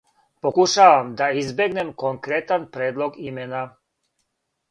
Покушавам 0.41 1.11
да 1.17 1.29
избегнем 1.41 1.93
конкретан 1.93 2.61
предлог 2.73 3.13
имена. 3.27 3.63